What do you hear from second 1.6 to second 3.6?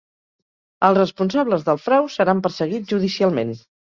del frau seran perseguits judicialment.